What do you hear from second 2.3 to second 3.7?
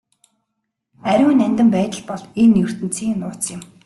энэ ертөнцийн нууц юм.